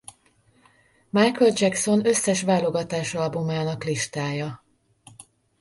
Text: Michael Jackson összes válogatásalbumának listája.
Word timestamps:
Michael 1.09 1.51
Jackson 1.55 2.05
összes 2.05 2.41
válogatásalbumának 2.41 3.83
listája. 3.83 4.63